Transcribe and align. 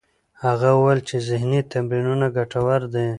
هغه 0.43 0.69
وویل 0.73 0.99
چې 1.09 1.15
ذهنې 1.29 1.61
تمرینونه 1.73 2.27
ګټور 2.37 2.81
دي. 2.93 3.07